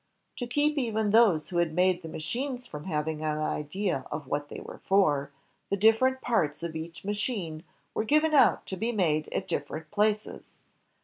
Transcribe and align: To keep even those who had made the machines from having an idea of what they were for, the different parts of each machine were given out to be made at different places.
To 0.37 0.47
keep 0.47 0.79
even 0.79 1.11
those 1.11 1.49
who 1.49 1.57
had 1.57 1.75
made 1.75 2.01
the 2.01 2.09
machines 2.09 2.65
from 2.65 2.85
having 2.85 3.21
an 3.21 3.37
idea 3.37 4.07
of 4.11 4.25
what 4.25 4.49
they 4.49 4.59
were 4.59 4.79
for, 4.79 5.29
the 5.69 5.77
different 5.77 6.21
parts 6.21 6.63
of 6.63 6.75
each 6.75 7.05
machine 7.05 7.63
were 7.93 8.03
given 8.03 8.33
out 8.33 8.65
to 8.65 8.77
be 8.77 8.91
made 8.91 9.29
at 9.31 9.47
different 9.47 9.91
places. 9.91 10.53